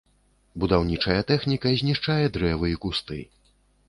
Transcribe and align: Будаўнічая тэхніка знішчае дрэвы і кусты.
Будаўнічая 0.61 1.17
тэхніка 1.31 1.73
знішчае 1.81 2.23
дрэвы 2.39 2.71
і 2.73 2.79
кусты. 2.87 3.19